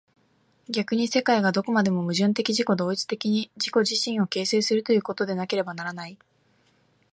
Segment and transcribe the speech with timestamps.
[0.67, 6.17] 逆に世界がどこまでも矛盾的自己同一的に自己自身を形成するということでなければならない。